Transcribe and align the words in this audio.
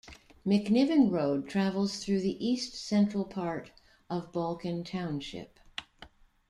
McNiven 0.47 1.11
Road 1.11 1.47
travels 1.47 2.03
through 2.03 2.21
the 2.21 2.43
east-central 2.43 3.23
part 3.25 3.69
of 4.09 4.33
Balkan 4.33 4.83
Township. 4.83 5.59